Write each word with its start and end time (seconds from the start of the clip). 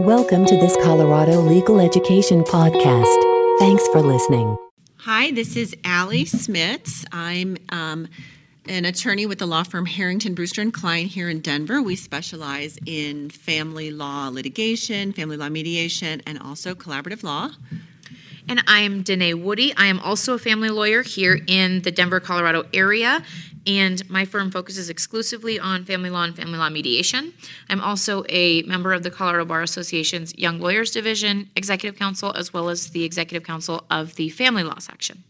Welcome 0.00 0.46
to 0.46 0.56
this 0.56 0.74
Colorado 0.82 1.40
Legal 1.40 1.78
Education 1.78 2.44
Podcast. 2.44 3.58
Thanks 3.58 3.86
for 3.88 4.00
listening. 4.00 4.56
Hi, 4.96 5.30
this 5.32 5.54
is 5.54 5.76
Allie 5.84 6.24
Smits. 6.24 7.04
I'm 7.12 7.58
um, 7.68 8.08
an 8.66 8.86
attorney 8.86 9.26
with 9.26 9.38
the 9.38 9.46
law 9.46 9.64
firm 9.64 9.84
Harrington 9.84 10.34
Brewster 10.34 10.62
and 10.62 10.72
Klein 10.72 11.06
here 11.06 11.28
in 11.28 11.40
Denver. 11.40 11.82
We 11.82 11.94
specialize 11.94 12.78
in 12.86 13.28
family 13.28 13.90
law 13.90 14.28
litigation, 14.28 15.12
family 15.12 15.36
law 15.36 15.50
mediation, 15.50 16.22
and 16.26 16.38
also 16.38 16.74
collaborative 16.74 17.22
law. 17.22 17.50
And 18.48 18.64
I 18.66 18.80
am 18.80 19.02
Danae 19.02 19.34
Woody. 19.34 19.74
I 19.76 19.86
am 19.86 20.00
also 20.00 20.34
a 20.34 20.38
family 20.38 20.70
lawyer 20.70 21.02
here 21.02 21.38
in 21.46 21.82
the 21.82 21.90
Denver, 21.90 22.18
Colorado 22.18 22.64
area 22.72 23.22
and 23.66 24.08
my 24.10 24.24
firm 24.24 24.50
focuses 24.50 24.90
exclusively 24.90 25.58
on 25.58 25.84
family 25.84 26.10
law 26.10 26.24
and 26.24 26.36
family 26.36 26.58
law 26.58 26.68
mediation. 26.68 27.32
I'm 27.68 27.80
also 27.80 28.24
a 28.28 28.62
member 28.62 28.92
of 28.92 29.02
the 29.02 29.10
Colorado 29.10 29.44
Bar 29.44 29.62
Association's 29.62 30.36
Young 30.36 30.60
Lawyers 30.60 30.90
Division, 30.90 31.50
Executive 31.56 31.98
Council, 31.98 32.32
as 32.34 32.52
well 32.52 32.68
as 32.68 32.90
the 32.90 33.04
Executive 33.04 33.46
Council 33.46 33.84
of 33.90 34.16
the 34.16 34.28
Family 34.30 34.62
Law 34.62 34.78
section. 34.78 35.24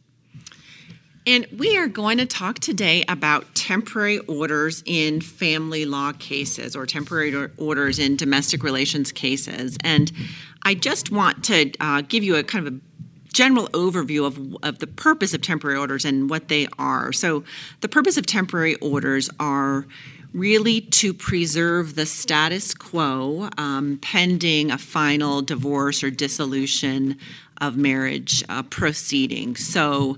And 1.25 1.47
we 1.57 1.79
are 1.79 1.87
going 1.87 2.19
to 2.19 2.27
talk 2.27 2.59
today 2.59 3.05
about 3.09 3.55
temporary 3.55 4.19
orders 4.21 4.83
in 4.87 5.21
family 5.21 5.85
law 5.85 6.13
cases 6.13 6.75
or 6.75 6.85
temporary 6.85 7.49
orders 7.59 8.01
in 8.01 8.17
domestic 8.17 8.65
relations 8.65 9.13
cases. 9.13 9.77
And 9.85 10.11
I 10.65 10.75
just 10.75 11.13
want 11.13 11.45
to 11.45 11.71
uh, 11.79 12.03
give 12.03 12.25
you 12.25 12.35
a 12.37 12.43
kind 12.43 12.67
of 12.67 12.75
a 12.75 12.77
general 13.33 13.69
overview 13.69 14.27
of, 14.27 14.57
of 14.63 14.79
the 14.79 14.87
purpose 14.87 15.35
of 15.35 15.41
temporary 15.41 15.79
orders 15.79 16.05
and 16.05 16.29
what 16.31 16.49
they 16.49 16.69
are. 16.79 17.13
So, 17.13 17.45
the 17.81 17.89
purpose 17.89 18.17
of 18.17 18.27
temporary 18.27 18.77
orders 18.77 19.31
are 19.41 19.87
really 20.33 20.81
to 20.81 21.13
preserve 21.13 21.95
the 21.95 22.07
status 22.07 22.73
quo 22.75 23.51
um, 23.59 23.99
pending 24.01 24.71
a 24.71 24.79
final 24.79 25.43
divorce 25.43 26.03
or 26.03 26.11
dissolution 26.11 27.19
of 27.61 27.77
marriage 27.77 28.43
uh, 28.49 28.63
proceeding. 28.65 29.57
So, 29.57 30.17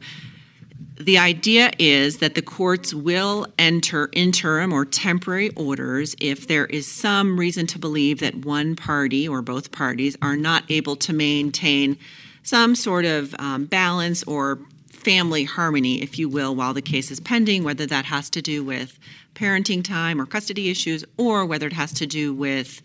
the 0.99 1.19
idea 1.19 1.73
is 1.79 2.19
that 2.19 2.37
the 2.37 2.43
courts 2.43 2.95
will 2.95 3.49
enter 3.59 4.09
interim 4.13 4.73
or 4.73 4.85
temporary 4.85 5.51
orders 5.57 6.15
if 6.21 6.47
there 6.47 6.67
is 6.67 6.87
some 6.87 7.39
reason 7.39 7.67
to 7.69 7.81
believe 7.81 8.21
that 8.21 8.45
one 8.45 8.77
party 8.77 9.27
or 9.27 9.43
both 9.43 9.73
parties 9.73 10.17
are 10.23 10.37
not 10.37 10.63
able 10.69 10.95
to 10.97 11.13
maintain 11.13 11.99
some 12.45 12.77
sort 12.77 13.05
of 13.05 13.35
um, 13.39 13.65
balance 13.65 14.23
or 14.25 14.61
family 14.93 15.45
harmony, 15.45 16.01
if 16.03 16.19
you 16.19 16.29
will, 16.29 16.55
while 16.55 16.73
the 16.73 16.83
case 16.83 17.11
is 17.11 17.21
pending, 17.21 17.65
whether 17.65 17.87
that 17.87 18.05
has 18.07 18.31
to 18.31 18.41
do 18.41 18.65
with 18.65 18.99
parenting 19.35 19.85
time 19.85 20.21
or 20.21 20.27
custody 20.27 20.71
issues, 20.71 21.05
or 21.19 21.45
whether 21.45 21.67
it 21.67 21.73
has 21.73 21.93
to 21.93 22.07
do 22.07 22.33
with 22.33 22.81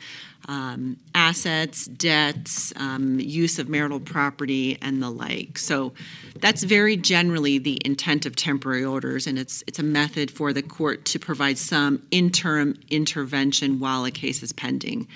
um, 0.48 0.98
assets, 1.14 1.86
debts, 1.86 2.74
um, 2.76 3.20
use 3.20 3.60
of 3.60 3.70
marital 3.70 4.00
property, 4.00 4.78
and 4.82 5.02
the 5.02 5.10
like. 5.10 5.60
So 5.60 5.94
that's 6.40 6.64
very 6.64 6.98
generally 6.98 7.60
the 7.60 7.80
intent 7.86 8.26
of 8.26 8.36
temporary 8.36 8.84
orders, 8.84 9.28
and 9.28 9.38
it's 9.38 9.64
it's 9.68 9.78
a 9.78 9.84
method 9.84 10.32
for 10.32 10.52
the 10.52 10.64
court 10.64 11.06
to 11.06 11.20
provide 11.20 11.58
some 11.58 12.02
interim 12.10 12.80
intervention 12.90 13.80
while 13.80 14.06
a 14.06 14.12
case 14.12 14.42
is 14.42 14.52
pending, 14.52 15.08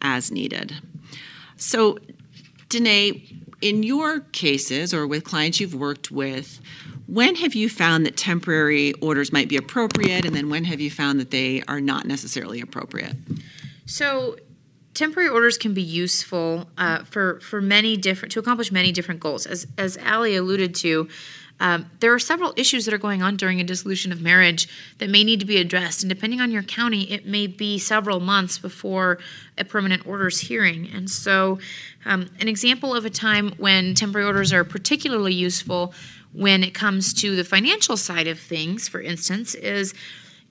as 0.00 0.30
needed. 0.30 0.74
So, 1.56 1.98
Danae, 2.70 3.37
in 3.60 3.82
your 3.82 4.20
cases 4.20 4.94
or 4.94 5.06
with 5.06 5.24
clients 5.24 5.60
you've 5.60 5.74
worked 5.74 6.10
with, 6.10 6.60
when 7.06 7.36
have 7.36 7.54
you 7.54 7.68
found 7.68 8.04
that 8.06 8.16
temporary 8.16 8.92
orders 8.94 9.32
might 9.32 9.48
be 9.48 9.56
appropriate, 9.56 10.24
and 10.24 10.34
then 10.34 10.50
when 10.50 10.64
have 10.64 10.80
you 10.80 10.90
found 10.90 11.18
that 11.20 11.30
they 11.30 11.62
are 11.66 11.80
not 11.80 12.06
necessarily 12.06 12.60
appropriate? 12.60 13.16
So, 13.86 14.36
temporary 14.94 15.28
orders 15.28 15.56
can 15.56 15.72
be 15.72 15.82
useful 15.82 16.68
uh, 16.76 17.04
for 17.04 17.40
for 17.40 17.62
many 17.62 17.96
different 17.96 18.32
to 18.32 18.40
accomplish 18.40 18.70
many 18.70 18.92
different 18.92 19.20
goals. 19.20 19.46
As 19.46 19.66
as 19.78 19.96
Allie 19.98 20.36
alluded 20.36 20.74
to, 20.76 21.08
um, 21.60 21.90
there 22.00 22.12
are 22.12 22.18
several 22.18 22.52
issues 22.56 22.84
that 22.84 22.94
are 22.94 22.98
going 22.98 23.22
on 23.22 23.36
during 23.36 23.60
a 23.60 23.64
dissolution 23.64 24.12
of 24.12 24.20
marriage 24.20 24.68
that 24.98 25.10
may 25.10 25.24
need 25.24 25.40
to 25.40 25.46
be 25.46 25.56
addressed, 25.56 26.02
and 26.02 26.08
depending 26.08 26.40
on 26.40 26.50
your 26.50 26.62
county, 26.62 27.10
it 27.10 27.26
may 27.26 27.46
be 27.46 27.78
several 27.78 28.20
months 28.20 28.58
before 28.58 29.18
a 29.56 29.64
permanent 29.64 30.06
orders 30.06 30.40
hearing. 30.40 30.88
And 30.94 31.10
so, 31.10 31.58
um, 32.04 32.30
an 32.40 32.48
example 32.48 32.94
of 32.94 33.04
a 33.04 33.10
time 33.10 33.52
when 33.58 33.94
temporary 33.94 34.26
orders 34.26 34.52
are 34.52 34.64
particularly 34.64 35.34
useful 35.34 35.92
when 36.32 36.62
it 36.62 36.74
comes 36.74 37.12
to 37.14 37.34
the 37.34 37.44
financial 37.44 37.96
side 37.96 38.28
of 38.28 38.38
things, 38.38 38.86
for 38.88 39.00
instance, 39.00 39.54
is 39.54 39.94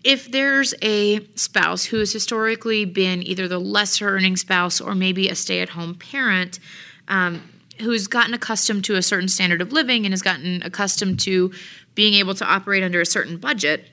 if 0.03 0.29
there's 0.31 0.73
a 0.81 1.21
spouse 1.35 1.85
who 1.85 1.97
has 1.99 2.11
historically 2.13 2.85
been 2.85 3.23
either 3.23 3.47
the 3.47 3.59
lesser 3.59 4.09
earning 4.09 4.35
spouse 4.35 4.81
or 4.81 4.95
maybe 4.95 5.29
a 5.29 5.35
stay 5.35 5.61
at 5.61 5.69
home 5.69 5.95
parent. 5.95 6.59
Um, 7.07 7.41
who's 7.81 8.07
gotten 8.07 8.33
accustomed 8.33 8.83
to 8.85 8.95
a 8.95 9.01
certain 9.01 9.27
standard 9.27 9.61
of 9.61 9.71
living 9.71 10.05
and 10.05 10.13
has 10.13 10.21
gotten 10.21 10.61
accustomed 10.63 11.19
to 11.21 11.51
being 11.95 12.13
able 12.15 12.35
to 12.35 12.45
operate 12.45 12.83
under 12.83 13.01
a 13.01 13.05
certain 13.05 13.37
budget. 13.37 13.89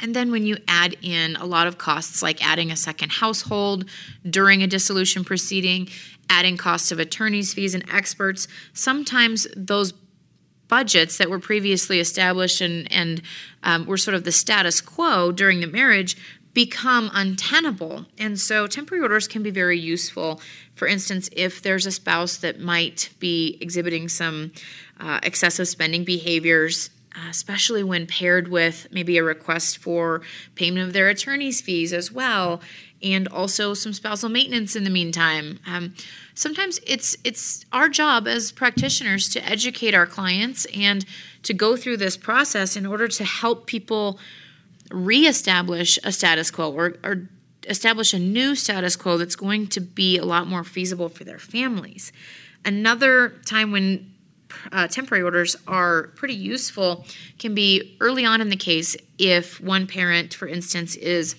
And 0.00 0.14
then 0.14 0.30
when 0.30 0.46
you 0.46 0.56
add 0.68 0.96
in 1.02 1.36
a 1.36 1.44
lot 1.44 1.66
of 1.66 1.78
costs 1.78 2.22
like 2.22 2.44
adding 2.46 2.70
a 2.70 2.76
second 2.76 3.10
household 3.10 3.88
during 4.28 4.62
a 4.62 4.66
dissolution 4.66 5.24
proceeding, 5.24 5.88
adding 6.30 6.56
costs 6.56 6.92
of 6.92 6.98
attorneys' 6.98 7.52
fees 7.52 7.74
and 7.74 7.84
experts, 7.92 8.46
sometimes 8.72 9.46
those 9.56 9.92
budgets 10.68 11.16
that 11.16 11.30
were 11.30 11.38
previously 11.38 11.98
established 11.98 12.60
and, 12.60 12.90
and 12.92 13.22
um, 13.62 13.86
were 13.86 13.96
sort 13.96 14.14
of 14.14 14.24
the 14.24 14.32
status 14.32 14.80
quo 14.80 15.32
during 15.32 15.60
the 15.60 15.66
marriage 15.66 16.16
become 16.54 17.10
untenable. 17.14 18.06
And 18.18 18.38
so 18.38 18.66
temporary 18.66 19.02
orders 19.02 19.28
can 19.28 19.42
be 19.42 19.50
very 19.50 19.78
useful. 19.78 20.40
For 20.78 20.86
instance, 20.86 21.28
if 21.32 21.60
there's 21.60 21.86
a 21.86 21.90
spouse 21.90 22.36
that 22.38 22.60
might 22.60 23.10
be 23.18 23.58
exhibiting 23.60 24.08
some 24.08 24.52
uh, 25.00 25.18
excessive 25.24 25.66
spending 25.66 26.04
behaviors, 26.04 26.90
uh, 27.16 27.28
especially 27.30 27.82
when 27.82 28.06
paired 28.06 28.46
with 28.46 28.86
maybe 28.92 29.18
a 29.18 29.24
request 29.24 29.78
for 29.78 30.22
payment 30.54 30.86
of 30.86 30.92
their 30.92 31.08
attorney's 31.08 31.60
fees 31.60 31.92
as 31.92 32.12
well, 32.12 32.60
and 33.02 33.26
also 33.28 33.74
some 33.74 33.92
spousal 33.92 34.28
maintenance 34.28 34.76
in 34.76 34.84
the 34.84 34.90
meantime. 34.90 35.58
Um, 35.66 35.94
sometimes 36.34 36.78
it's 36.86 37.16
it's 37.24 37.64
our 37.72 37.88
job 37.88 38.28
as 38.28 38.52
practitioners 38.52 39.28
to 39.30 39.44
educate 39.44 39.94
our 39.94 40.06
clients 40.06 40.64
and 40.66 41.04
to 41.42 41.54
go 41.54 41.76
through 41.76 41.96
this 41.96 42.16
process 42.16 42.76
in 42.76 42.86
order 42.86 43.08
to 43.08 43.24
help 43.24 43.66
people 43.66 44.18
reestablish 44.90 45.98
a 46.04 46.12
status 46.12 46.50
quo 46.50 46.70
or, 46.72 46.94
or 47.02 47.28
establish 47.68 48.14
a 48.14 48.18
new 48.18 48.54
status 48.54 48.96
quo 48.96 49.18
that's 49.18 49.36
going 49.36 49.66
to 49.68 49.80
be 49.80 50.18
a 50.18 50.24
lot 50.24 50.46
more 50.46 50.64
feasible 50.64 51.08
for 51.08 51.24
their 51.24 51.38
families. 51.38 52.12
Another 52.64 53.30
time 53.44 53.70
when 53.70 54.14
uh, 54.72 54.88
temporary 54.88 55.22
orders 55.22 55.56
are 55.66 56.08
pretty 56.16 56.34
useful 56.34 57.04
can 57.38 57.54
be 57.54 57.96
early 58.00 58.24
on 58.24 58.40
in 58.40 58.48
the 58.48 58.56
case 58.56 58.96
if 59.18 59.60
one 59.60 59.86
parent, 59.86 60.34
for 60.34 60.48
instance, 60.48 60.96
is 60.96 61.36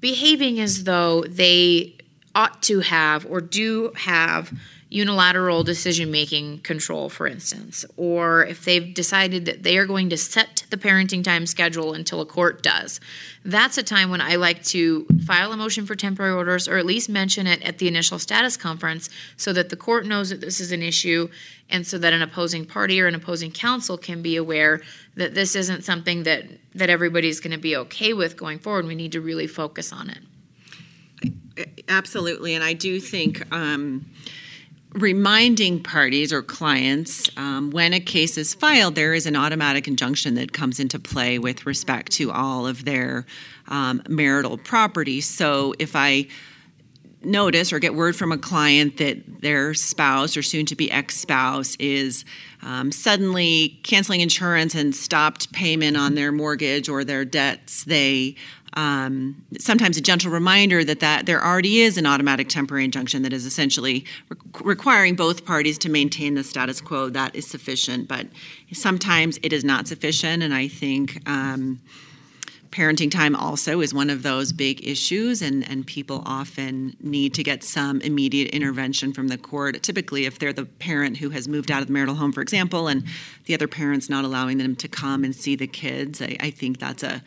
behaving 0.00 0.58
as 0.58 0.84
though 0.84 1.22
they 1.22 1.96
ought 2.34 2.62
to 2.62 2.80
have 2.80 3.24
or 3.26 3.40
do 3.40 3.92
have 3.96 4.52
unilateral 4.92 5.64
decision 5.64 6.10
making 6.10 6.58
control, 6.58 7.08
for 7.08 7.26
instance, 7.26 7.82
or 7.96 8.44
if 8.44 8.64
they've 8.66 8.92
decided 8.92 9.46
that 9.46 9.62
they 9.62 9.78
are 9.78 9.86
going 9.86 10.10
to 10.10 10.18
set 10.18 10.64
the 10.68 10.76
parenting 10.76 11.24
time 11.24 11.46
schedule 11.46 11.94
until 11.94 12.20
a 12.20 12.26
court 12.26 12.62
does, 12.62 13.00
that's 13.42 13.78
a 13.78 13.82
time 13.82 14.10
when 14.10 14.20
I 14.20 14.36
like 14.36 14.62
to 14.64 15.06
file 15.26 15.50
a 15.50 15.56
motion 15.56 15.86
for 15.86 15.94
temporary 15.94 16.34
orders 16.34 16.68
or 16.68 16.76
at 16.76 16.84
least 16.84 17.08
mention 17.08 17.46
it 17.46 17.62
at 17.62 17.78
the 17.78 17.88
initial 17.88 18.18
status 18.18 18.58
conference 18.58 19.08
so 19.38 19.54
that 19.54 19.70
the 19.70 19.76
court 19.76 20.04
knows 20.04 20.28
that 20.28 20.42
this 20.42 20.60
is 20.60 20.72
an 20.72 20.82
issue 20.82 21.28
and 21.70 21.86
so 21.86 21.96
that 21.96 22.12
an 22.12 22.20
opposing 22.20 22.66
party 22.66 23.00
or 23.00 23.06
an 23.06 23.14
opposing 23.14 23.50
counsel 23.50 23.96
can 23.96 24.20
be 24.20 24.36
aware 24.36 24.82
that 25.16 25.34
this 25.34 25.56
isn't 25.56 25.84
something 25.84 26.24
that, 26.24 26.44
that 26.74 26.90
everybody's 26.90 27.40
going 27.40 27.52
to 27.52 27.58
be 27.58 27.74
okay 27.76 28.12
with 28.12 28.36
going 28.36 28.58
forward. 28.58 28.86
We 28.86 28.94
need 28.94 29.12
to 29.12 29.22
really 29.22 29.46
focus 29.46 29.90
on 29.90 30.10
it. 30.10 30.18
Absolutely. 31.88 32.54
And 32.54 32.62
I 32.62 32.74
do 32.74 33.00
think. 33.00 33.42
Um, 33.50 34.04
reminding 34.94 35.82
parties 35.82 36.32
or 36.32 36.42
clients 36.42 37.30
um, 37.36 37.70
when 37.70 37.92
a 37.92 38.00
case 38.00 38.36
is 38.36 38.54
filed, 38.54 38.94
there 38.94 39.14
is 39.14 39.26
an 39.26 39.36
automatic 39.36 39.88
injunction 39.88 40.34
that 40.34 40.52
comes 40.52 40.78
into 40.78 40.98
play 40.98 41.38
with 41.38 41.64
respect 41.66 42.12
to 42.12 42.30
all 42.30 42.66
of 42.66 42.84
their 42.84 43.24
um, 43.68 44.02
marital 44.08 44.58
property. 44.58 45.20
So 45.20 45.74
if 45.78 45.96
I 45.96 46.26
notice 47.24 47.72
or 47.72 47.78
get 47.78 47.94
word 47.94 48.16
from 48.16 48.32
a 48.32 48.38
client 48.38 48.96
that 48.98 49.40
their 49.40 49.74
spouse 49.74 50.36
or 50.36 50.42
soon 50.42 50.66
to 50.66 50.74
be 50.74 50.90
ex 50.90 51.16
spouse 51.16 51.76
is 51.76 52.24
um, 52.62 52.92
suddenly 52.92 53.80
canceling 53.82 54.20
insurance 54.20 54.74
and 54.74 54.94
stopped 54.94 55.52
payment 55.52 55.96
on 55.96 56.14
their 56.14 56.32
mortgage 56.32 56.88
or 56.88 57.04
their 57.04 57.24
debts, 57.24 57.84
they 57.84 58.34
um, 58.74 59.44
sometimes 59.58 59.96
a 59.96 60.00
gentle 60.00 60.30
reminder 60.30 60.84
that, 60.84 61.00
that 61.00 61.26
there 61.26 61.44
already 61.44 61.80
is 61.80 61.98
an 61.98 62.06
automatic 62.06 62.48
temporary 62.48 62.84
injunction 62.84 63.22
that 63.22 63.32
is 63.32 63.46
essentially 63.46 64.04
re- 64.28 64.36
requiring 64.62 65.14
both 65.14 65.44
parties 65.44 65.78
to 65.78 65.90
maintain 65.90 66.34
the 66.34 66.44
status 66.44 66.80
quo. 66.80 67.08
That 67.08 67.34
is 67.34 67.46
sufficient, 67.46 68.08
but 68.08 68.26
sometimes 68.72 69.38
it 69.42 69.52
is 69.52 69.64
not 69.64 69.88
sufficient, 69.88 70.42
and 70.42 70.54
I 70.54 70.68
think. 70.68 71.28
Um, 71.28 71.80
Parenting 72.72 73.10
time 73.10 73.36
also 73.36 73.82
is 73.82 73.92
one 73.92 74.08
of 74.08 74.22
those 74.22 74.50
big 74.50 74.82
issues, 74.86 75.42
and, 75.42 75.68
and 75.68 75.86
people 75.86 76.22
often 76.24 76.96
need 77.02 77.34
to 77.34 77.42
get 77.42 77.62
some 77.62 78.00
immediate 78.00 78.48
intervention 78.48 79.12
from 79.12 79.28
the 79.28 79.36
court. 79.36 79.82
Typically, 79.82 80.24
if 80.24 80.38
they're 80.38 80.54
the 80.54 80.64
parent 80.64 81.18
who 81.18 81.28
has 81.28 81.46
moved 81.46 81.70
out 81.70 81.82
of 81.82 81.88
the 81.88 81.92
marital 81.92 82.14
home, 82.14 82.32
for 82.32 82.40
example, 82.40 82.88
and 82.88 83.04
the 83.44 83.52
other 83.52 83.68
parent's 83.68 84.08
not 84.08 84.24
allowing 84.24 84.56
them 84.56 84.74
to 84.76 84.88
come 84.88 85.22
and 85.22 85.36
see 85.36 85.54
the 85.54 85.66
kids, 85.66 86.22
I, 86.22 86.34
I 86.40 86.50
think 86.50 86.78
that's 86.78 87.02
a 87.02 87.22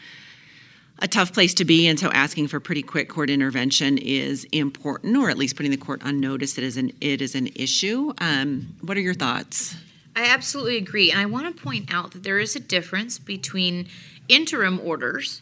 a 0.99 1.07
tough 1.07 1.33
place 1.33 1.53
to 1.55 1.65
be, 1.65 1.87
and 1.87 1.99
so 1.99 2.09
asking 2.11 2.47
for 2.47 2.59
pretty 2.59 2.81
quick 2.81 3.09
court 3.09 3.29
intervention 3.29 3.97
is 3.97 4.45
important, 4.51 5.17
or 5.17 5.29
at 5.29 5.37
least 5.37 5.55
putting 5.55 5.71
the 5.71 5.77
court 5.77 6.01
on 6.05 6.19
notice 6.19 6.53
that 6.53 6.63
is 6.63 6.77
an, 6.77 6.91
it 7.01 7.21
is 7.21 7.35
an 7.35 7.47
issue. 7.55 8.13
Um, 8.19 8.75
what 8.81 8.95
are 8.97 9.01
your 9.01 9.13
thoughts? 9.13 9.75
I 10.15 10.25
absolutely 10.25 10.77
agree. 10.77 11.11
And 11.11 11.19
I 11.19 11.25
want 11.25 11.53
to 11.53 11.61
point 11.61 11.93
out 11.93 12.11
that 12.11 12.23
there 12.23 12.39
is 12.39 12.55
a 12.55 12.59
difference 12.59 13.19
between 13.19 13.89
interim 14.29 14.79
orders, 14.79 15.41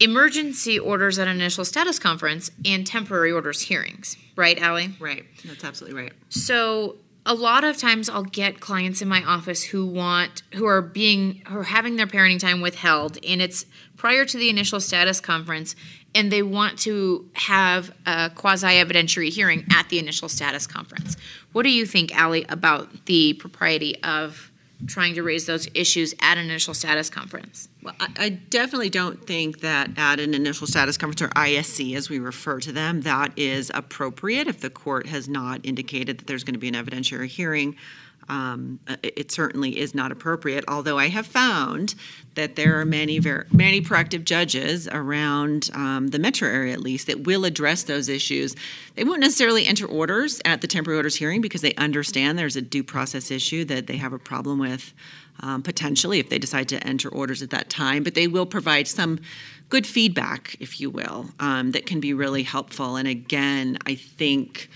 emergency 0.00 0.78
orders 0.78 1.18
at 1.18 1.28
an 1.28 1.36
initial 1.36 1.66
status 1.66 1.98
conference, 1.98 2.50
and 2.64 2.86
temporary 2.86 3.30
orders 3.30 3.60
hearings. 3.60 4.16
Right, 4.34 4.58
Allie? 4.58 4.94
Right. 4.98 5.24
That's 5.44 5.64
absolutely 5.64 6.00
right. 6.00 6.12
So 6.30 6.96
a 7.26 7.34
lot 7.34 7.64
of 7.64 7.76
times 7.76 8.08
I'll 8.08 8.22
get 8.22 8.60
clients 8.60 9.02
in 9.02 9.08
my 9.08 9.22
office 9.24 9.64
who 9.64 9.84
want 9.84 10.42
who 10.54 10.64
are 10.66 10.80
being 10.80 11.42
who 11.48 11.58
are 11.58 11.64
having 11.64 11.96
their 11.96 12.06
parenting 12.06 12.38
time 12.38 12.60
withheld 12.60 13.18
and 13.26 13.42
it's 13.42 13.66
prior 13.96 14.24
to 14.24 14.38
the 14.38 14.48
initial 14.48 14.80
status 14.80 15.20
conference 15.20 15.74
and 16.14 16.30
they 16.30 16.42
want 16.42 16.78
to 16.78 17.28
have 17.34 17.92
a 18.06 18.30
quasi 18.34 18.68
evidentiary 18.68 19.28
hearing 19.28 19.66
at 19.70 19.88
the 19.90 19.98
initial 19.98 20.30
status 20.30 20.66
conference. 20.66 21.16
What 21.52 21.64
do 21.64 21.68
you 21.68 21.84
think, 21.84 22.16
Allie, 22.16 22.46
about 22.48 23.04
the 23.04 23.34
propriety 23.34 24.02
of 24.02 24.50
trying 24.86 25.14
to 25.14 25.22
raise 25.22 25.46
those 25.46 25.68
issues 25.74 26.14
at 26.20 26.36
an 26.36 26.44
initial 26.44 26.74
status 26.74 27.08
conference? 27.08 27.68
Well, 27.82 27.94
I, 27.98 28.08
I 28.18 28.28
definitely 28.28 28.90
don't 28.90 29.26
think 29.26 29.60
that 29.60 29.90
at 29.96 30.20
an 30.20 30.34
initial 30.34 30.66
status 30.66 30.98
conference 30.98 31.22
or 31.22 31.28
ISC, 31.28 31.96
as 31.96 32.10
we 32.10 32.18
refer 32.18 32.60
to 32.60 32.72
them, 32.72 33.02
that 33.02 33.32
is 33.36 33.70
appropriate 33.74 34.48
if 34.48 34.60
the 34.60 34.70
court 34.70 35.06
has 35.06 35.28
not 35.28 35.60
indicated 35.64 36.18
that 36.18 36.26
there's 36.26 36.44
going 36.44 36.54
to 36.54 36.60
be 36.60 36.68
an 36.68 36.74
evidentiary 36.74 37.28
hearing 37.28 37.76
um, 38.28 38.80
it, 39.02 39.30
certainly 39.30 39.78
is 39.78 39.94
not 39.94 40.12
appropriate. 40.12 40.64
Although 40.68 40.98
I 40.98 41.08
have 41.08 41.26
found 41.26 41.94
that 42.34 42.56
there 42.56 42.78
are 42.80 42.84
many 42.84 43.20
many 43.52 43.80
proactive 43.80 44.24
judges 44.24 44.88
around 44.88 45.70
um, 45.74 46.08
the 46.08 46.18
metro 46.18 46.48
area, 46.48 46.72
at 46.72 46.80
least, 46.80 47.06
that 47.06 47.24
will 47.24 47.44
address 47.44 47.84
those 47.84 48.08
issues. 48.08 48.54
They 48.94 49.04
won't 49.04 49.20
necessarily 49.20 49.66
enter 49.66 49.86
orders 49.86 50.40
at 50.44 50.60
the 50.60 50.66
temporary 50.66 50.98
orders 50.98 51.16
hearing 51.16 51.40
because 51.40 51.62
they 51.62 51.74
understand 51.74 52.38
there's 52.38 52.56
a 52.56 52.62
due 52.62 52.84
process 52.84 53.30
issue 53.30 53.64
that 53.66 53.86
they 53.86 53.96
have 53.96 54.12
a 54.12 54.18
problem 54.18 54.58
with. 54.58 54.92
Um, 55.40 55.62
potentially, 55.62 56.18
if 56.18 56.30
they 56.30 56.38
decide 56.38 56.66
to 56.70 56.82
enter 56.86 57.10
orders 57.10 57.42
at 57.42 57.50
that 57.50 57.68
time, 57.68 58.02
but 58.02 58.14
they 58.14 58.26
will 58.26 58.46
provide 58.46 58.88
some 58.88 59.18
good 59.68 59.86
feedback, 59.86 60.56
if 60.60 60.80
you 60.80 60.88
will, 60.88 61.26
um, 61.40 61.72
that 61.72 61.86
can 61.86 62.00
be 62.00 62.14
really 62.14 62.42
helpful. 62.42 62.96
And 62.96 63.06
again, 63.06 63.76
I 63.86 63.96
think 63.96 64.70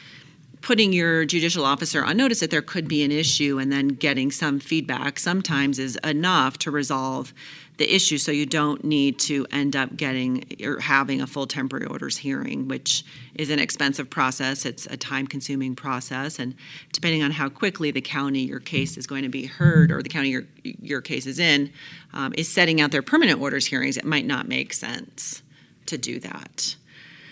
putting 0.62 0.92
your 0.92 1.24
judicial 1.24 1.64
officer 1.64 2.04
on 2.04 2.16
notice 2.16 2.40
that 2.40 2.50
there 2.50 2.62
could 2.62 2.86
be 2.86 3.02
an 3.02 3.10
issue 3.10 3.58
and 3.58 3.72
then 3.72 3.88
getting 3.88 4.30
some 4.30 4.60
feedback 4.60 5.18
sometimes 5.18 5.78
is 5.78 5.96
enough 6.04 6.58
to 6.58 6.70
resolve 6.70 7.32
the 7.78 7.94
issue. 7.94 8.18
So 8.18 8.30
you 8.30 8.44
don't 8.44 8.84
need 8.84 9.18
to 9.20 9.46
end 9.50 9.74
up 9.74 9.96
getting 9.96 10.44
or 10.62 10.80
having 10.80 11.22
a 11.22 11.26
full 11.26 11.46
temporary 11.46 11.86
orders 11.86 12.18
hearing 12.18 12.68
which 12.68 13.04
is 13.34 13.48
an 13.48 13.58
expensive 13.58 14.10
process. 14.10 14.66
It's 14.66 14.84
a 14.86 14.98
time 14.98 15.26
consuming 15.26 15.74
process. 15.74 16.38
And 16.38 16.54
depending 16.92 17.22
on 17.22 17.30
how 17.30 17.48
quickly 17.48 17.90
the 17.90 18.02
county 18.02 18.40
your 18.40 18.60
case 18.60 18.98
is 18.98 19.06
going 19.06 19.22
to 19.22 19.30
be 19.30 19.46
heard 19.46 19.90
or 19.90 20.02
the 20.02 20.10
county 20.10 20.28
your, 20.28 20.44
your 20.62 21.00
case 21.00 21.26
is 21.26 21.38
in 21.38 21.72
um, 22.12 22.34
is 22.36 22.52
setting 22.52 22.82
out 22.82 22.90
their 22.90 23.02
permanent 23.02 23.40
orders 23.40 23.66
hearings 23.66 23.96
it 23.96 24.04
might 24.04 24.26
not 24.26 24.46
make 24.46 24.74
sense 24.74 25.42
to 25.86 25.96
do 25.96 26.20
that 26.20 26.76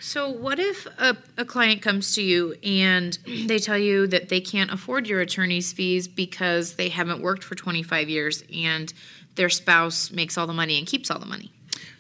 so, 0.01 0.29
what 0.29 0.59
if 0.59 0.87
a, 0.99 1.17
a, 1.37 1.45
client 1.45 1.83
comes 1.83 2.15
to 2.15 2.23
you 2.23 2.55
and 2.63 3.19
they 3.47 3.59
tell 3.59 3.79
you 3.79 4.07
that 4.09 4.29
they 4.29 4.41
can't 4.41 4.71
afford 4.71 5.07
your 5.07 5.21
attorney's 5.21 5.73
fees 5.73 6.07
because 6.07 6.75
they 6.75 6.89
haven't 6.89 7.21
worked 7.21 7.43
for 7.43 7.55
25 7.55 8.09
years 8.09 8.45
and 8.55 8.93
their 9.35 9.49
spouse 9.49 10.11
makes 10.11 10.39
all 10.39 10.47
the 10.47 10.53
money 10.53 10.79
and 10.79 10.87
keeps 10.87 11.11
all 11.11 11.19
the 11.19 11.27
money? 11.27 11.53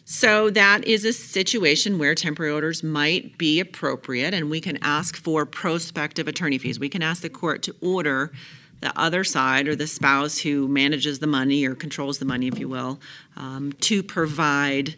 So, 0.04 0.48
that 0.50 0.86
is 0.86 1.04
a 1.04 1.12
situation 1.12 1.98
where 1.98 2.14
temporary 2.14 2.52
orders 2.52 2.82
might 2.82 3.36
be 3.36 3.60
appropriate, 3.60 4.32
and 4.32 4.48
we 4.48 4.60
can 4.60 4.78
ask 4.80 5.16
for 5.16 5.44
prospective 5.44 6.28
attorney 6.28 6.58
fees. 6.58 6.78
We 6.78 6.88
can 6.88 7.02
ask 7.02 7.22
the 7.22 7.28
court 7.28 7.62
to 7.64 7.74
order 7.80 8.32
the 8.80 8.98
other 8.98 9.24
side 9.24 9.68
or 9.68 9.74
the 9.74 9.86
spouse 9.86 10.38
who 10.38 10.68
manages 10.68 11.18
the 11.18 11.26
money 11.26 11.66
or 11.66 11.74
controls 11.74 12.18
the 12.18 12.24
money, 12.24 12.46
if 12.46 12.58
you 12.58 12.68
will, 12.68 13.00
um, 13.36 13.72
to 13.80 14.02
provide 14.02 14.94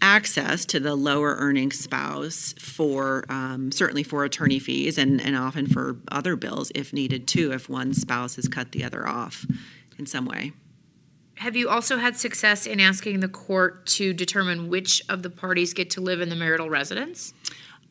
access 0.00 0.64
to 0.66 0.80
the 0.80 0.94
lower 0.94 1.36
earning 1.38 1.72
spouse 1.72 2.54
for 2.58 3.24
um, 3.28 3.72
certainly 3.72 4.02
for 4.02 4.24
attorney 4.24 4.58
fees 4.58 4.98
and, 4.98 5.20
and 5.20 5.36
often 5.36 5.66
for 5.66 5.96
other 6.10 6.36
bills 6.36 6.70
if 6.74 6.92
needed 6.92 7.26
too, 7.26 7.52
if 7.52 7.68
one 7.68 7.92
spouse 7.94 8.36
has 8.36 8.48
cut 8.48 8.72
the 8.72 8.84
other 8.84 9.06
off 9.06 9.44
in 9.98 10.06
some 10.06 10.26
way. 10.26 10.52
Have 11.36 11.54
you 11.54 11.68
also 11.68 11.98
had 11.98 12.16
success 12.16 12.66
in 12.66 12.80
asking 12.80 13.20
the 13.20 13.28
court 13.28 13.86
to 13.86 14.12
determine 14.12 14.68
which 14.68 15.02
of 15.08 15.22
the 15.22 15.30
parties 15.30 15.72
get 15.72 15.90
to 15.90 16.00
live 16.00 16.20
in 16.20 16.30
the 16.30 16.36
marital 16.36 16.68
residence? 16.68 17.32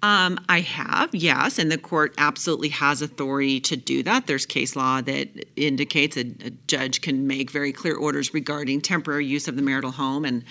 Um, 0.03 0.39
I 0.47 0.59
have, 0.59 1.15
yes, 1.15 1.57
and 1.57 1.71
the 1.71 1.77
court 1.77 2.13
absolutely 2.19 2.69
has 2.69 3.01
authority 3.01 3.59
to 3.61 3.75
do 3.75 4.03
that. 4.03 4.27
There's 4.27 4.45
case 4.45 4.75
law 4.75 5.01
that 5.01 5.29
indicates 5.55 6.17
a, 6.17 6.21
a 6.45 6.51
judge 6.67 7.01
can 7.01 7.25
make 7.25 7.49
very 7.49 7.71
clear 7.71 7.95
orders 7.95 8.31
regarding 8.31 8.81
temporary 8.81 9.25
use 9.25 9.47
of 9.47 9.55
the 9.55 9.63
marital 9.63 9.91
home 9.91 10.23
and 10.23 10.43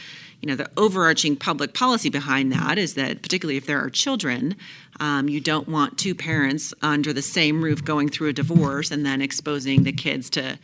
you 0.47 0.53
know 0.53 0.63
the 0.63 0.71
overarching 0.77 1.35
public 1.35 1.75
policy 1.75 2.09
behind 2.09 2.53
that 2.53 2.79
is 2.79 2.95
that 2.95 3.21
particularly 3.21 3.57
if 3.57 3.67
there 3.67 3.81
are 3.81 3.91
children 3.91 4.55
um, 5.01 5.29
you 5.29 5.41
don't 5.41 5.69
want 5.69 5.99
two 5.99 6.15
parents 6.15 6.73
under 6.83 7.13
the 7.13 7.21
same 7.21 7.65
roof 7.65 7.85
going 7.85 8.09
through 8.09 8.29
a 8.29 8.33
divorce 8.33 8.93
and 8.93 9.05
then 9.05 9.21
exposing 9.21 9.83
the 9.83 9.91
kids 9.91 10.31
to 10.31 10.57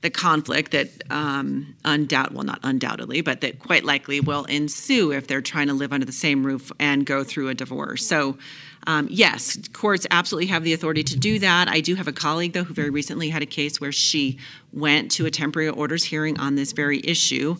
the 0.00 0.08
conflict 0.08 0.70
that 0.70 0.88
um, 1.10 1.76
undoubt 1.84 2.30
well 2.32 2.42
not 2.42 2.58
undoubtedly 2.62 3.20
but 3.20 3.42
that 3.42 3.58
quite 3.58 3.84
likely 3.84 4.18
will 4.18 4.44
ensue 4.44 5.12
if 5.12 5.26
they're 5.26 5.42
trying 5.42 5.66
to 5.66 5.74
live 5.74 5.92
under 5.92 6.06
the 6.06 6.12
same 6.12 6.42
roof 6.42 6.72
and 6.80 7.04
go 7.04 7.22
through 7.22 7.50
a 7.50 7.54
divorce. 7.54 8.06
So 8.06 8.38
um, 8.86 9.08
yes 9.10 9.58
courts 9.74 10.06
absolutely 10.10 10.46
have 10.46 10.64
the 10.64 10.72
authority 10.72 11.02
to 11.02 11.18
do 11.18 11.38
that. 11.40 11.68
I 11.68 11.80
do 11.80 11.96
have 11.96 12.08
a 12.08 12.12
colleague 12.12 12.54
though 12.54 12.64
who 12.64 12.72
very 12.72 12.88
recently 12.88 13.28
had 13.28 13.42
a 13.42 13.46
case 13.46 13.78
where 13.78 13.92
she 13.92 14.38
went 14.72 15.10
to 15.12 15.26
a 15.26 15.30
temporary 15.30 15.68
orders 15.68 16.04
hearing 16.04 16.40
on 16.40 16.54
this 16.54 16.72
very 16.72 17.02
issue 17.04 17.58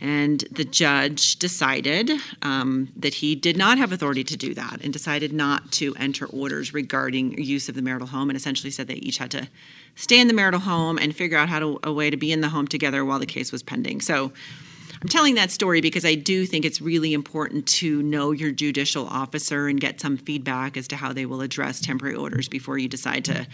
and 0.00 0.40
the 0.50 0.64
judge 0.64 1.36
decided 1.36 2.10
um, 2.42 2.88
that 2.96 3.14
he 3.14 3.34
did 3.34 3.56
not 3.56 3.76
have 3.76 3.92
authority 3.92 4.24
to 4.24 4.36
do 4.36 4.54
that 4.54 4.80
and 4.82 4.92
decided 4.92 5.32
not 5.32 5.70
to 5.72 5.94
enter 5.96 6.26
orders 6.26 6.72
regarding 6.72 7.40
use 7.40 7.68
of 7.68 7.74
the 7.74 7.82
marital 7.82 8.08
home 8.08 8.30
and 8.30 8.36
essentially 8.36 8.70
said 8.70 8.86
they 8.86 8.94
each 8.94 9.18
had 9.18 9.30
to 9.30 9.48
stay 9.96 10.18
in 10.18 10.26
the 10.26 10.34
marital 10.34 10.60
home 10.60 10.96
and 10.98 11.14
figure 11.14 11.36
out 11.36 11.48
how 11.48 11.58
to 11.58 11.78
a 11.82 11.92
way 11.92 12.08
to 12.08 12.16
be 12.16 12.32
in 12.32 12.40
the 12.40 12.48
home 12.48 12.66
together 12.66 13.04
while 13.04 13.18
the 13.18 13.26
case 13.26 13.52
was 13.52 13.62
pending. 13.62 14.00
So 14.00 14.32
I'm 15.02 15.08
telling 15.08 15.34
that 15.34 15.50
story 15.50 15.80
because 15.80 16.04
I 16.04 16.14
do 16.14 16.46
think 16.46 16.64
it's 16.64 16.80
really 16.80 17.12
important 17.12 17.66
to 17.68 18.02
know 18.02 18.32
your 18.32 18.50
judicial 18.50 19.06
officer 19.06 19.68
and 19.68 19.80
get 19.80 20.00
some 20.00 20.16
feedback 20.16 20.76
as 20.76 20.88
to 20.88 20.96
how 20.96 21.12
they 21.12 21.26
will 21.26 21.42
address 21.42 21.80
temporary 21.80 22.16
orders 22.16 22.48
before 22.48 22.78
you 22.78 22.88
decide 22.88 23.24
to 23.26 23.46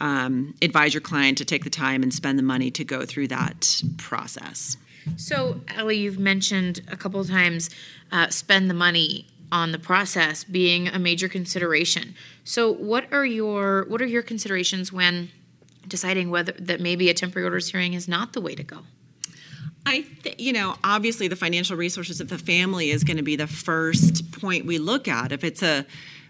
um, 0.00 0.54
advise 0.60 0.92
your 0.92 1.00
client 1.00 1.38
to 1.38 1.44
take 1.44 1.64
the 1.64 1.70
time 1.70 2.02
and 2.02 2.12
spend 2.12 2.38
the 2.38 2.42
money 2.42 2.70
to 2.70 2.84
go 2.84 3.04
through 3.04 3.28
that 3.28 3.82
process. 3.96 4.76
So, 5.16 5.60
Ellie, 5.68 5.98
you've 5.98 6.18
mentioned 6.18 6.82
a 6.88 6.96
couple 6.96 7.20
of 7.20 7.28
times 7.28 7.70
uh, 8.12 8.28
spend 8.28 8.70
the 8.70 8.74
money 8.74 9.26
on 9.52 9.72
the 9.72 9.78
process 9.78 10.44
being 10.44 10.88
a 10.88 10.98
major 10.98 11.28
consideration. 11.28 12.14
So, 12.44 12.72
what 12.72 13.12
are 13.12 13.24
your 13.24 13.86
what 13.88 14.00
are 14.02 14.06
your 14.06 14.22
considerations 14.22 14.92
when 14.92 15.30
deciding 15.86 16.30
whether 16.30 16.52
that 16.52 16.80
maybe 16.80 17.10
a 17.10 17.14
temporary 17.14 17.44
orders 17.44 17.70
hearing 17.70 17.94
is 17.94 18.08
not 18.08 18.32
the 18.32 18.40
way 18.40 18.54
to 18.54 18.62
go? 18.62 18.78
I, 19.86 20.06
th- 20.22 20.36
you 20.38 20.52
know, 20.52 20.76
obviously 20.82 21.28
the 21.28 21.36
financial 21.36 21.76
resources 21.76 22.20
of 22.20 22.28
the 22.28 22.38
family 22.38 22.90
is 22.90 23.04
going 23.04 23.18
to 23.18 23.22
be 23.22 23.36
the 23.36 23.46
first 23.46 24.32
point 24.32 24.64
we 24.64 24.78
look 24.78 25.08
at. 25.08 25.30
If 25.30 25.44
it's 25.44 25.62
a 25.62 25.84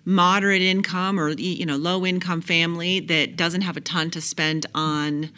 moderate 0.04 0.60
income 0.60 1.18
or 1.18 1.30
you 1.30 1.64
know 1.64 1.76
low 1.76 2.04
income 2.04 2.40
family 2.40 3.00
that 3.00 3.36
doesn't 3.36 3.62
have 3.62 3.76
a 3.76 3.80
ton 3.80 4.10
to 4.10 4.20
spend 4.20 4.66
on 4.74 5.30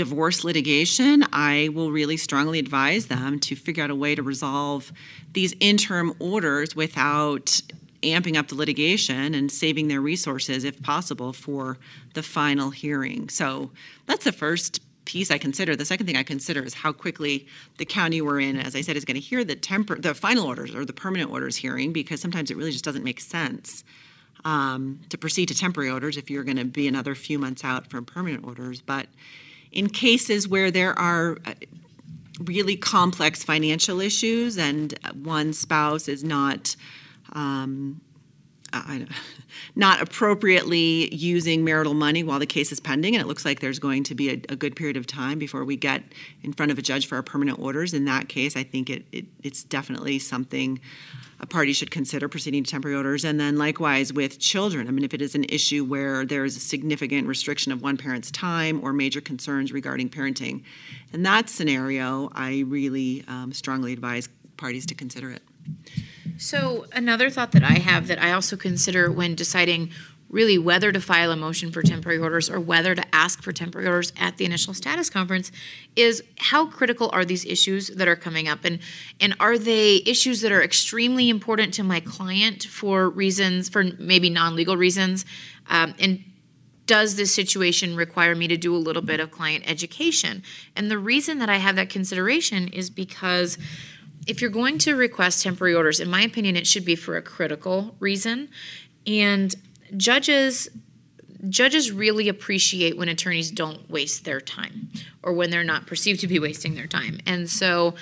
divorce 0.00 0.44
litigation, 0.44 1.26
I 1.30 1.68
will 1.74 1.92
really 1.92 2.16
strongly 2.16 2.58
advise 2.58 3.08
them 3.08 3.38
to 3.40 3.54
figure 3.54 3.84
out 3.84 3.90
a 3.90 3.94
way 3.94 4.14
to 4.14 4.22
resolve 4.22 4.94
these 5.34 5.54
interim 5.60 6.14
orders 6.18 6.74
without 6.74 7.60
amping 8.02 8.38
up 8.38 8.48
the 8.48 8.54
litigation 8.54 9.34
and 9.34 9.52
saving 9.52 9.88
their 9.88 10.00
resources, 10.00 10.64
if 10.64 10.82
possible, 10.82 11.34
for 11.34 11.76
the 12.14 12.22
final 12.22 12.70
hearing. 12.70 13.28
So 13.28 13.72
that's 14.06 14.24
the 14.24 14.32
first 14.32 14.80
piece 15.04 15.30
I 15.30 15.36
consider. 15.36 15.76
The 15.76 15.84
second 15.84 16.06
thing 16.06 16.16
I 16.16 16.22
consider 16.22 16.62
is 16.62 16.72
how 16.72 16.92
quickly 16.92 17.46
the 17.76 17.84
county 17.84 18.22
we're 18.22 18.40
in, 18.40 18.56
as 18.56 18.74
I 18.74 18.80
said, 18.80 18.96
is 18.96 19.04
going 19.04 19.16
to 19.16 19.20
hear 19.20 19.44
the 19.44 19.54
tempor- 19.54 20.00
the 20.00 20.14
final 20.14 20.46
orders 20.46 20.74
or 20.74 20.86
the 20.86 20.94
permanent 20.94 21.30
orders 21.30 21.56
hearing 21.56 21.92
because 21.92 22.22
sometimes 22.22 22.50
it 22.50 22.56
really 22.56 22.72
just 22.72 22.86
doesn't 22.86 23.04
make 23.04 23.20
sense 23.20 23.84
um, 24.46 25.00
to 25.10 25.18
proceed 25.18 25.48
to 25.48 25.54
temporary 25.54 25.90
orders 25.90 26.16
if 26.16 26.30
you're 26.30 26.44
going 26.44 26.56
to 26.56 26.64
be 26.64 26.88
another 26.88 27.14
few 27.14 27.38
months 27.38 27.64
out 27.64 27.90
from 27.90 28.06
permanent 28.06 28.46
orders. 28.46 28.80
But 28.80 29.08
in 29.72 29.88
cases 29.88 30.48
where 30.48 30.70
there 30.70 30.98
are 30.98 31.38
uh, 31.44 31.54
really 32.44 32.76
complex 32.76 33.42
financial 33.42 34.00
issues 34.00 34.58
and 34.58 34.98
one 35.14 35.52
spouse 35.52 36.08
is 36.08 36.24
not 36.24 36.74
um, 37.32 38.00
Not 39.74 40.00
appropriately 40.00 41.14
using 41.14 41.64
marital 41.64 41.94
money 41.94 42.22
while 42.22 42.38
the 42.38 42.46
case 42.46 42.70
is 42.72 42.80
pending, 42.80 43.14
and 43.14 43.22
it 43.22 43.26
looks 43.26 43.44
like 43.44 43.60
there's 43.60 43.78
going 43.78 44.04
to 44.04 44.14
be 44.14 44.30
a, 44.30 44.32
a, 44.48 44.56
good 44.56 44.76
period 44.76 44.96
of 44.96 45.06
time 45.06 45.38
before 45.38 45.64
we 45.64 45.76
get 45.76 46.02
in 46.42 46.52
front 46.52 46.70
of 46.70 46.78
a 46.78 46.82
judge 46.82 47.06
for 47.06 47.16
our 47.16 47.22
permanent 47.22 47.58
orders. 47.58 47.94
In 47.94 48.04
that 48.04 48.28
case, 48.28 48.56
I 48.56 48.62
think 48.62 48.88
it, 48.90 49.04
it 49.12 49.26
it's 49.42 49.64
definitely 49.64 50.18
something 50.18 50.80
a 51.40 51.46
party 51.46 51.72
should 51.72 51.90
consider 51.90 52.28
proceeding 52.28 52.62
to 52.62 52.70
temporary 52.70 52.96
orders. 52.96 53.24
And 53.24 53.40
then 53.40 53.56
likewise 53.56 54.12
with 54.12 54.38
children, 54.38 54.86
I 54.86 54.90
mean, 54.90 55.04
if 55.04 55.14
it 55.14 55.22
is 55.22 55.34
an 55.34 55.44
issue 55.44 55.84
where 55.84 56.24
there 56.26 56.44
is 56.44 56.56
a 56.56 56.60
significant 56.60 57.26
restriction 57.26 57.72
of 57.72 57.82
one 57.82 57.96
parent's 57.96 58.30
time 58.30 58.80
or 58.84 58.92
major 58.92 59.20
concerns 59.20 59.72
regarding 59.72 60.10
parenting, 60.10 60.62
in 61.12 61.22
that 61.22 61.48
scenario, 61.48 62.30
I 62.34 62.64
really 62.66 63.24
um, 63.26 63.52
strongly 63.52 63.92
advise 63.92 64.28
parties 64.58 64.84
to 64.86 64.94
consider 64.94 65.30
it. 65.30 65.42
So, 66.42 66.86
another 66.94 67.28
thought 67.28 67.52
that 67.52 67.62
I 67.62 67.74
have 67.80 68.06
that 68.06 68.18
I 68.18 68.32
also 68.32 68.56
consider 68.56 69.12
when 69.12 69.34
deciding 69.34 69.90
really 70.30 70.56
whether 70.56 70.90
to 70.90 70.98
file 70.98 71.32
a 71.32 71.36
motion 71.36 71.70
for 71.70 71.82
temporary 71.82 72.18
orders 72.18 72.48
or 72.48 72.58
whether 72.58 72.94
to 72.94 73.04
ask 73.14 73.42
for 73.42 73.52
temporary 73.52 73.86
orders 73.86 74.10
at 74.18 74.38
the 74.38 74.46
initial 74.46 74.72
status 74.72 75.10
conference 75.10 75.52
is 75.96 76.22
how 76.38 76.64
critical 76.64 77.10
are 77.12 77.26
these 77.26 77.44
issues 77.44 77.88
that 77.88 78.08
are 78.08 78.16
coming 78.16 78.48
up? 78.48 78.64
And 78.64 78.78
and 79.20 79.36
are 79.38 79.58
they 79.58 79.96
issues 80.06 80.40
that 80.40 80.50
are 80.50 80.62
extremely 80.62 81.28
important 81.28 81.74
to 81.74 81.82
my 81.82 82.00
client 82.00 82.64
for 82.64 83.10
reasons 83.10 83.68
for 83.68 83.84
maybe 83.98 84.30
non-legal 84.30 84.78
reasons? 84.78 85.26
Um, 85.68 85.94
and 85.98 86.24
does 86.86 87.16
this 87.16 87.34
situation 87.34 87.96
require 87.96 88.34
me 88.34 88.48
to 88.48 88.56
do 88.56 88.74
a 88.74 88.78
little 88.78 89.02
bit 89.02 89.20
of 89.20 89.30
client 89.30 89.70
education? 89.70 90.42
And 90.74 90.90
the 90.90 90.98
reason 90.98 91.38
that 91.40 91.50
i 91.50 91.58
have 91.58 91.76
that 91.76 91.90
consideration 91.90 92.68
is 92.68 92.88
because 92.88 93.58
if 94.26 94.40
you're 94.40 94.50
going 94.50 94.78
to 94.78 94.94
request 94.94 95.42
temporary 95.42 95.74
orders, 95.74 96.00
in 96.00 96.10
my 96.10 96.22
opinion, 96.22 96.56
it 96.56 96.66
should 96.66 96.84
be 96.84 96.96
for 96.96 97.16
a 97.16 97.22
critical 97.22 97.94
reason. 98.00 98.48
And 99.06 99.54
judges 99.96 100.68
judges 101.48 101.90
really 101.90 102.28
appreciate 102.28 102.98
when 102.98 103.08
attorneys 103.08 103.50
don't 103.50 103.88
waste 103.90 104.26
their 104.26 104.40
time 104.40 104.90
or 105.22 105.32
when 105.32 105.48
they're 105.50 105.64
not 105.64 105.86
perceived 105.86 106.20
to 106.20 106.26
be 106.26 106.38
wasting 106.38 106.74
their 106.74 106.86
time. 106.86 107.18
And 107.24 107.48
so 107.48 107.94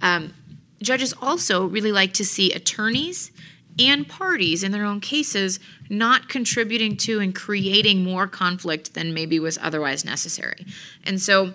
um, 0.00 0.32
judges 0.80 1.12
also 1.20 1.66
really 1.66 1.92
like 1.92 2.14
to 2.14 2.24
see 2.24 2.52
attorneys 2.52 3.32
and 3.78 4.08
parties 4.08 4.62
in 4.62 4.72
their 4.72 4.86
own 4.86 5.00
cases 5.00 5.60
not 5.90 6.28
contributing 6.28 6.96
to 6.96 7.20
and 7.20 7.34
creating 7.34 8.02
more 8.02 8.26
conflict 8.26 8.94
than 8.94 9.12
maybe 9.12 9.38
was 9.38 9.58
otherwise 9.60 10.04
necessary. 10.04 10.64
And 11.04 11.20
so 11.20 11.52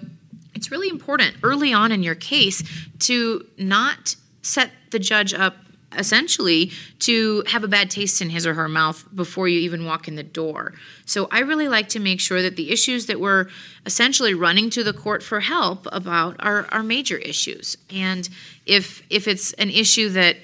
it's 0.62 0.70
really 0.70 0.90
important 0.90 1.38
early 1.42 1.74
on 1.74 1.92
in 1.92 2.04
your 2.04 2.14
case 2.14 2.62
to 3.00 3.44
not 3.58 4.16
set 4.44 4.70
the 4.92 5.00
judge 5.00 5.34
up 5.34 5.56
essentially 5.98 6.72
to 7.00 7.44
have 7.48 7.64
a 7.64 7.68
bad 7.68 7.90
taste 7.90 8.22
in 8.22 8.30
his 8.30 8.46
or 8.46 8.54
her 8.54 8.70
mouth 8.70 9.04
before 9.16 9.48
you 9.48 9.60
even 9.60 9.86
walk 9.86 10.08
in 10.08 10.16
the 10.16 10.24
door. 10.24 10.74
So 11.08 11.28
I 11.32 11.40
really 11.40 11.68
like 11.68 11.90
to 11.90 12.00
make 12.00 12.20
sure 12.20 12.44
that 12.44 12.58
the 12.58 12.72
issues 12.72 13.08
that 13.08 13.20
we're 13.20 13.48
essentially 13.88 14.36
running 14.36 14.70
to 14.70 14.84
the 14.84 14.94
court 14.94 15.24
for 15.24 15.40
help 15.40 15.88
about 15.92 16.36
are, 16.38 16.68
are 16.72 16.84
major 16.84 17.18
issues. 17.18 17.76
And 17.90 18.30
if 18.68 19.02
if 19.10 19.28
it's 19.28 19.54
an 19.54 19.72
issue 19.72 20.10
that 20.10 20.38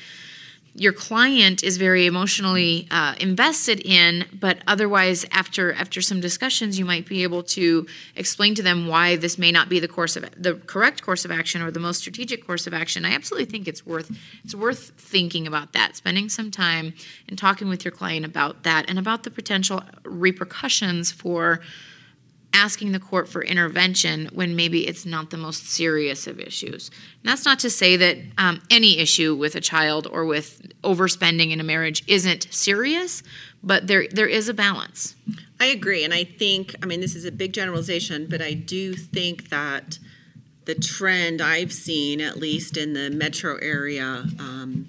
your 0.79 0.93
client 0.93 1.63
is 1.63 1.77
very 1.77 2.05
emotionally 2.05 2.87
uh, 2.91 3.15
invested 3.19 3.81
in 3.83 4.25
but 4.39 4.59
otherwise 4.67 5.25
after 5.31 5.73
after 5.73 6.01
some 6.01 6.21
discussions 6.21 6.77
you 6.77 6.85
might 6.85 7.07
be 7.07 7.23
able 7.23 7.41
to 7.41 7.87
explain 8.15 8.53
to 8.53 8.61
them 8.61 8.87
why 8.87 9.15
this 9.15 9.37
may 9.37 9.51
not 9.51 9.69
be 9.69 9.79
the 9.79 9.87
course 9.87 10.15
of 10.15 10.25
the 10.37 10.53
correct 10.53 11.01
course 11.01 11.25
of 11.25 11.31
action 11.31 11.61
or 11.61 11.71
the 11.71 11.79
most 11.79 11.97
strategic 11.97 12.45
course 12.45 12.67
of 12.67 12.73
action. 12.73 13.05
I 13.05 13.13
absolutely 13.13 13.49
think 13.49 13.67
it's 13.67 13.85
worth 13.85 14.15
it's 14.43 14.53
worth 14.53 14.91
thinking 14.97 15.47
about 15.47 15.73
that 15.73 15.95
spending 15.95 16.29
some 16.29 16.51
time 16.51 16.93
and 17.27 17.37
talking 17.37 17.69
with 17.69 17.83
your 17.83 17.91
client 17.91 18.25
about 18.25 18.63
that 18.63 18.85
and 18.87 18.99
about 18.99 19.23
the 19.23 19.31
potential 19.31 19.81
repercussions 20.03 21.11
for 21.11 21.61
asking 22.53 22.91
the 22.91 22.99
court 22.99 23.27
for 23.29 23.43
intervention 23.43 24.29
when 24.33 24.55
maybe 24.55 24.87
it's 24.87 25.05
not 25.05 25.29
the 25.29 25.37
most 25.37 25.67
serious 25.67 26.27
of 26.27 26.39
issues. 26.39 26.89
And 27.21 27.29
that's 27.29 27.45
not 27.45 27.59
to 27.59 27.69
say 27.69 27.95
that 27.97 28.17
um, 28.37 28.61
any 28.71 28.99
issue 28.99 29.35
with 29.35 29.55
a 29.55 29.61
child 29.61 30.07
or 30.09 30.25
with 30.25 30.71
overspending 30.81 31.51
in 31.51 31.59
a 31.59 31.63
marriage 31.63 32.03
isn't 32.07 32.47
serious, 32.51 33.21
but 33.63 33.87
there 33.87 34.07
there 34.09 34.27
is 34.27 34.49
a 34.49 34.53
balance. 34.53 35.15
I 35.59 35.67
agree, 35.67 36.03
and 36.03 36.13
I 36.13 36.23
think 36.23 36.75
I 36.81 36.85
mean 36.85 37.01
this 37.01 37.15
is 37.15 37.25
a 37.25 37.31
big 37.31 37.53
generalization, 37.53 38.27
but 38.29 38.41
I 38.41 38.53
do 38.53 38.93
think 38.93 39.49
that 39.49 39.99
the 40.65 40.75
trend 40.75 41.41
I've 41.41 41.71
seen, 41.71 42.21
at 42.21 42.37
least 42.37 42.77
in 42.77 42.93
the 42.93 43.09
metro 43.09 43.57
area. 43.57 44.25
Um, 44.39 44.87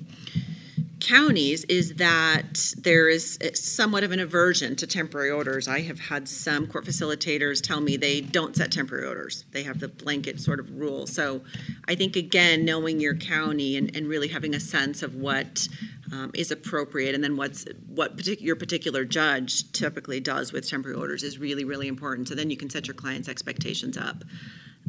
counties 1.01 1.65
is 1.65 1.95
that 1.95 2.75
there 2.79 3.09
is 3.09 3.39
somewhat 3.55 4.05
of 4.05 4.13
an 4.13 4.21
aversion 4.21 4.77
to 4.77 4.87
temporary 4.87 5.31
orders. 5.31 5.69
I 5.69 5.81
have 5.83 6.01
had 6.01 6.29
some 6.29 6.67
court 6.67 6.85
facilitators 6.85 7.63
tell 7.63 7.81
me 7.81 7.97
they 7.97 8.21
don't 8.21 8.57
set 8.57 8.73
temporary 8.73 9.07
orders. 9.07 9.45
They 9.53 9.63
have 9.63 9.81
the 9.81 9.89
blanket 9.89 10.41
sort 10.41 10.61
of 10.61 10.71
rule. 10.71 11.07
So 11.07 11.43
I 11.87 11.95
think, 11.95 12.17
again, 12.17 12.65
knowing 12.65 13.01
your 13.01 13.15
county 13.15 13.77
and, 13.77 13.95
and 13.97 14.09
really 14.09 14.29
having 14.29 14.55
a 14.55 14.61
sense 14.61 15.03
of 15.03 15.15
what 15.15 15.69
um, 16.13 16.31
is 16.35 16.51
appropriate 16.51 17.15
and 17.15 17.23
then 17.23 17.37
what's 17.37 17.67
what 17.87 18.17
partic- 18.17 18.41
your 18.41 18.57
particular 18.57 19.05
judge 19.05 19.71
typically 19.73 20.21
does 20.21 20.53
with 20.53 20.69
temporary 20.69 20.99
orders 20.99 21.23
is 21.23 21.39
really, 21.39 21.65
really 21.65 21.89
important. 21.89 22.29
So 22.29 22.35
then 22.35 22.51
you 22.51 22.57
can 22.57 22.71
set 22.71 22.87
your 22.87 22.95
client's 22.95 23.29
expectations 23.29 23.97
up 23.97 24.25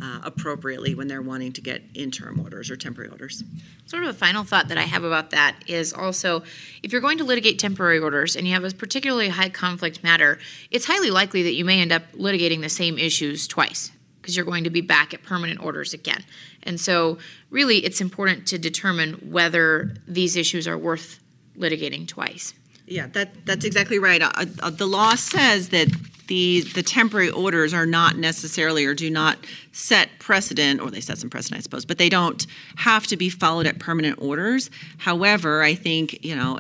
uh, 0.01 0.21
appropriately 0.23 0.95
when 0.95 1.07
they're 1.07 1.21
wanting 1.21 1.51
to 1.53 1.61
get 1.61 1.81
interim 1.93 2.39
orders 2.39 2.69
or 2.69 2.75
temporary 2.75 3.09
orders. 3.09 3.43
Sort 3.85 4.03
of 4.03 4.09
a 4.09 4.13
final 4.13 4.43
thought 4.43 4.67
that 4.69 4.77
I 4.77 4.83
have 4.83 5.03
about 5.03 5.31
that 5.31 5.55
is 5.67 5.93
also 5.93 6.43
if 6.83 6.91
you're 6.91 7.01
going 7.01 7.17
to 7.17 7.23
litigate 7.23 7.59
temporary 7.59 7.99
orders 7.99 8.35
and 8.35 8.47
you 8.47 8.53
have 8.53 8.63
a 8.63 8.71
particularly 8.71 9.29
high 9.29 9.49
conflict 9.49 10.03
matter, 10.03 10.39
it's 10.71 10.85
highly 10.85 11.09
likely 11.09 11.43
that 11.43 11.53
you 11.53 11.65
may 11.65 11.81
end 11.81 11.91
up 11.91 12.03
litigating 12.13 12.61
the 12.61 12.69
same 12.69 12.97
issues 12.97 13.47
twice 13.47 13.91
because 14.21 14.35
you're 14.35 14.45
going 14.45 14.63
to 14.63 14.69
be 14.69 14.81
back 14.81 15.13
at 15.13 15.23
permanent 15.23 15.61
orders 15.61 15.93
again. 15.93 16.23
And 16.63 16.79
so, 16.79 17.17
really, 17.49 17.77
it's 17.77 18.01
important 18.01 18.45
to 18.47 18.57
determine 18.57 19.13
whether 19.31 19.95
these 20.07 20.35
issues 20.35 20.67
are 20.67 20.77
worth 20.77 21.19
litigating 21.57 22.07
twice. 22.07 22.53
Yeah, 22.89 23.07
that 23.13 23.45
that's 23.45 23.65
exactly 23.65 23.99
right. 23.99 24.21
Uh, 24.21 24.45
uh, 24.61 24.69
the 24.71 24.87
law 24.87 25.15
says 25.15 25.69
that 25.69 25.87
the 26.27 26.61
the 26.73 26.83
temporary 26.83 27.29
orders 27.29 27.73
are 27.73 27.85
not 27.85 28.17
necessarily 28.17 28.85
or 28.85 28.93
do 28.93 29.09
not 29.09 29.37
set 29.71 30.09
precedent 30.19 30.79
or 30.79 30.89
they 30.89 31.01
set 31.01 31.17
some 31.17 31.29
precedent 31.29 31.59
I 31.59 31.61
suppose 31.61 31.85
but 31.85 31.97
they 31.97 32.07
don't 32.09 32.45
have 32.75 33.07
to 33.07 33.17
be 33.17 33.29
followed 33.29 33.65
at 33.65 33.79
permanent 33.79 34.21
orders 34.21 34.69
however 34.99 35.63
I 35.63 35.73
think 35.73 36.23
you 36.23 36.35
know 36.35 36.59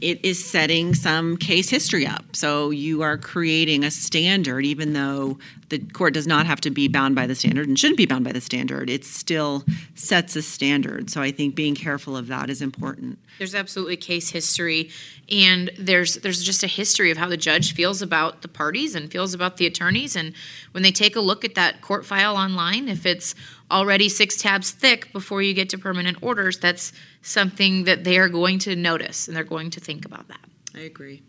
it 0.00 0.24
is 0.24 0.42
setting 0.42 0.94
some 0.94 1.36
case 1.36 1.68
history 1.68 2.06
up. 2.06 2.34
So 2.34 2.70
you 2.70 3.02
are 3.02 3.18
creating 3.18 3.84
a 3.84 3.90
standard 3.90 4.64
even 4.64 4.92
though 4.92 5.38
the 5.68 5.78
court 5.78 6.14
does 6.14 6.26
not 6.26 6.46
have 6.46 6.60
to 6.62 6.70
be 6.70 6.88
bound 6.88 7.14
by 7.14 7.26
the 7.26 7.34
standard 7.34 7.68
and 7.68 7.78
shouldn't 7.78 7.96
be 7.96 8.06
bound 8.06 8.24
by 8.24 8.32
the 8.32 8.40
standard 8.40 8.90
it 8.90 9.04
still 9.04 9.64
sets 9.94 10.34
a 10.36 10.42
standard. 10.42 11.10
So 11.10 11.20
I 11.22 11.30
think 11.30 11.54
being 11.54 11.74
careful 11.74 12.16
of 12.16 12.26
that 12.28 12.50
is 12.50 12.62
important. 12.62 13.18
There's 13.38 13.54
absolutely 13.54 13.96
case 13.96 14.30
history 14.30 14.90
and 15.30 15.70
there's 15.78 16.16
there's 16.16 16.42
just 16.42 16.62
a 16.62 16.66
history 16.66 17.10
of 17.10 17.18
how 17.18 17.28
the 17.28 17.36
judge 17.36 17.74
feels 17.74 18.02
about 18.02 18.42
the 18.42 18.48
parties 18.48 18.94
and 18.94 19.10
feels 19.10 19.34
about 19.34 19.58
the 19.58 19.66
attorneys. 19.66 20.16
And 20.16 20.34
when 20.72 20.82
they 20.82 20.92
take 20.92 21.16
a 21.16 21.20
look 21.20 21.44
at 21.44 21.54
that 21.54 21.80
court 21.80 22.04
file 22.04 22.36
online 22.36 22.88
if 22.88 23.06
it's 23.06 23.34
already 23.70 24.08
six 24.08 24.36
tabs 24.36 24.70
thick 24.70 25.12
before 25.12 25.42
you 25.42 25.54
get 25.54 25.68
to 25.70 25.78
permanent 25.78 26.18
orders 26.22 26.58
that's 26.58 26.92
something 27.22 27.84
that 27.84 28.04
they 28.04 28.18
are 28.18 28.28
going 28.28 28.58
to 28.58 28.76
notice 28.76 29.28
and 29.28 29.36
they're 29.36 29.44
going 29.44 29.70
to 29.70 29.80
think 29.80 30.04
about 30.04 30.28
that. 30.28 30.40
I 30.74 30.80
agree. 30.80 31.22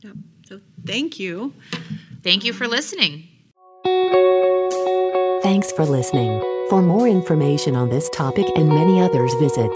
Yep. 0.00 0.14
so 0.46 0.60
thank 0.84 1.18
you. 1.18 1.54
Thank 2.22 2.44
you 2.44 2.52
for 2.52 2.68
listening. 2.68 3.28
Thanks 5.42 5.72
for 5.72 5.84
listening. 5.84 6.40
For 6.68 6.80
more 6.80 7.08
information 7.08 7.76
on 7.76 7.88
this 7.88 8.08
topic 8.10 8.46
and 8.56 8.68
many 8.68 9.00
others 9.00 9.34
visit 9.34 9.70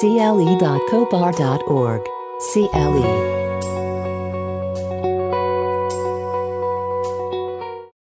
cle.cobar.org 0.00 2.02
CLE 2.52 3.37